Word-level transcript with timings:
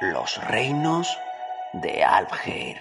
Los 0.00 0.36
reinos 0.48 1.18
de 1.72 2.04
Alfheir. 2.04 2.76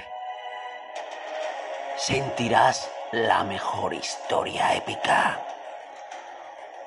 Sentirás 1.95 2.91
la 3.13 3.41
mejor 3.45 3.93
historia 3.93 4.73
épica. 4.73 5.39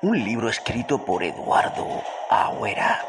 Un 0.03 0.23
libro 0.23 0.51
escrito 0.51 0.99
por 0.99 1.23
Eduardo 1.23 2.03
Agüera, 2.29 3.03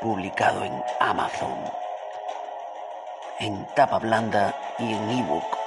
publicado 0.00 0.64
en 0.64 0.84
Amazon, 1.00 1.64
en 3.40 3.66
tapa 3.74 3.98
blanda 3.98 4.54
y 4.78 4.94
en 4.94 5.10
ebook. 5.10 5.58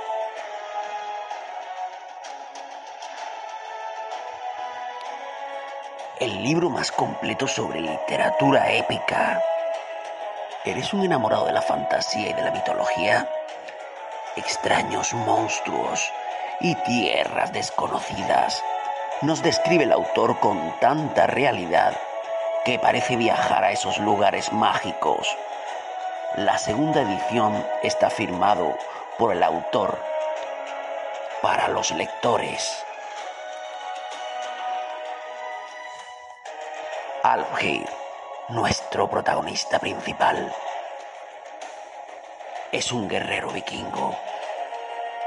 El 6.22 6.42
libro 6.42 6.70
más 6.70 6.90
completo 6.90 7.50
sobre 7.50 7.82
literatura 7.82 8.72
épica. 8.72 9.44
¿Eres 10.66 10.94
un 10.94 11.04
enamorado 11.04 11.46
de 11.46 11.54
la 11.54 11.62
fantasía 11.62 12.32
y 12.32 12.34
de 12.34 12.42
la 12.42 12.50
mitología? 12.50 13.30
Extraños 14.36 15.14
monstruos 15.14 16.12
y 16.60 16.74
tierras 16.74 17.54
desconocidas 17.54 18.64
nos 19.22 19.44
describe 19.44 19.84
el 19.84 19.92
autor 19.92 20.40
con 20.40 20.74
tanta 20.80 21.28
realidad 21.28 21.96
que 22.64 22.80
parece 22.80 23.16
viajar 23.16 23.64
a 23.64 23.74
esos 23.74 24.00
lugares 24.00 24.52
mágicos. 24.52 25.28
La 26.36 26.58
segunda 26.58 27.02
edición 27.02 27.64
está 27.84 28.10
firmado 28.10 28.76
por 29.20 29.34
el 29.34 29.44
autor 29.44 30.00
para 31.44 31.68
los 31.68 31.92
lectores. 31.92 32.84
Alfheir, 37.22 37.88
nuestro 38.50 39.10
protagonista 39.10 39.80
principal, 39.80 40.54
es 42.72 42.92
un 42.92 43.08
guerrero 43.08 43.50
vikingo. 43.52 44.16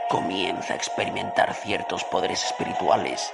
Comienza 0.08 0.72
a 0.72 0.76
experimentar 0.76 1.54
ciertos 1.54 2.04
poderes 2.04 2.44
espirituales 2.44 3.32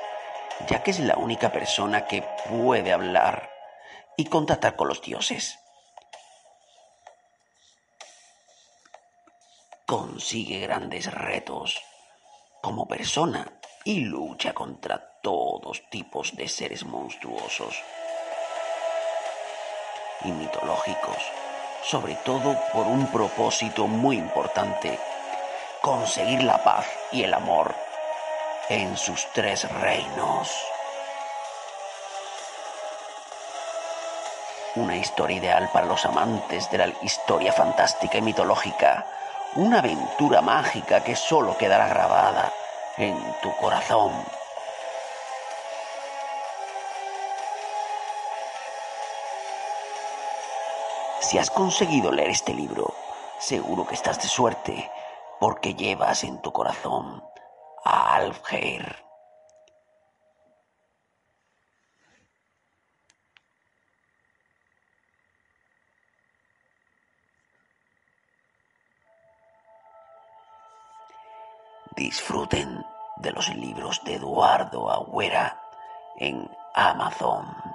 ya 0.69 0.83
que 0.83 0.91
es 0.91 1.01
la 1.01 1.17
única 1.17 1.51
persona 1.53 2.07
que 2.07 2.23
puede 2.49 2.93
hablar 2.93 3.51
y 4.17 4.27
contactar 4.27 4.77
con 4.77 4.89
los 4.89 5.03
dioses. 5.03 5.59
Consigue 9.87 10.61
grandes 10.61 11.13
retos 11.13 11.83
como 12.63 12.89
persona 12.89 13.61
y 13.85 14.01
lucha 14.01 14.55
contra 14.55 15.19
todos 15.23 15.83
tipos 15.91 16.35
de 16.37 16.48
seres 16.48 16.85
monstruosos 16.85 17.83
mitológicos, 20.33 21.19
sobre 21.83 22.14
todo 22.17 22.56
por 22.72 22.86
un 22.86 23.06
propósito 23.08 23.86
muy 23.86 24.17
importante, 24.17 24.98
conseguir 25.80 26.42
la 26.42 26.62
paz 26.62 26.86
y 27.12 27.22
el 27.22 27.34
amor 27.34 27.75
en 28.69 28.97
sus 28.97 29.27
tres 29.33 29.70
reinos. 29.80 30.50
Una 34.77 34.97
historia 34.97 35.36
ideal 35.36 35.70
para 35.72 35.86
los 35.86 36.05
amantes 36.05 36.70
de 36.70 36.78
la 36.78 36.89
historia 37.02 37.52
fantástica 37.52 38.19
y 38.19 38.22
mitológica. 38.22 39.06
Una 39.55 39.78
aventura 39.78 40.41
mágica 40.41 41.05
que 41.05 41.14
solo 41.14 41.56
quedará 41.56 41.86
grabada 41.86 42.52
en 42.97 43.17
tu 43.41 43.55
corazón. 43.56 44.12
Si 51.25 51.39
has 51.39 51.50
conseguido 51.50 52.12
leer 52.12 52.28
este 52.28 52.53
libro, 52.53 52.92
seguro 53.39 53.86
que 53.86 53.94
estás 53.94 54.20
de 54.20 54.28
suerte, 54.28 54.91
porque 55.41 55.75
llevas 55.75 56.22
en 56.22 56.42
tu 56.42 56.53
corazón 56.53 57.24
a 57.83 58.14
Alfheir. 58.17 59.02
Disfruten 71.96 72.84
de 73.17 73.33
los 73.33 73.48
libros 73.55 74.02
de 74.05 74.17
Eduardo 74.17 74.90
Agüera 74.90 75.58
en 76.18 76.51
Amazon. 76.74 77.73